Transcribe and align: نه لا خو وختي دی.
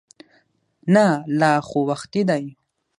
نه 0.93 1.05
لا 1.39 1.53
خو 1.67 1.79
وختي 1.89 2.21
دی. 2.29 2.43